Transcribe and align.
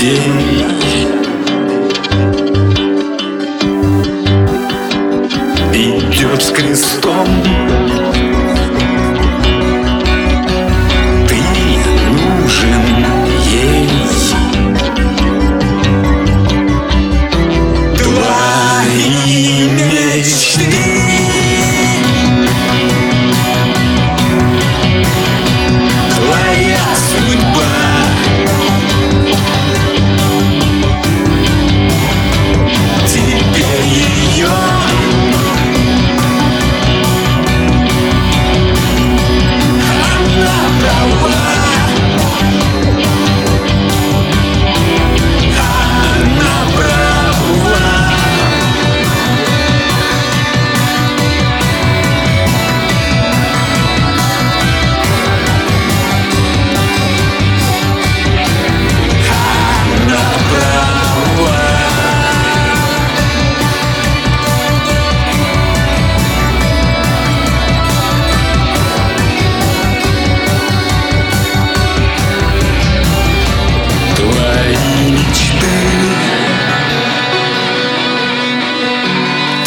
ti. 0.00 0.79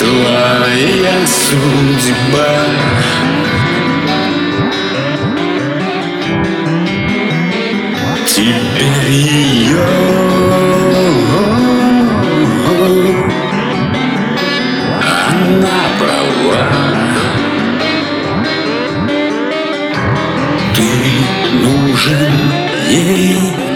Твоя 0.04 1.26
судьба. 1.26 2.52
Теперь 8.26 9.10
ее 9.10 9.88
Она 15.30 15.80
права. 15.98 16.68
Ты 20.76 20.90
нужен 21.64 22.34
ей 22.90 23.73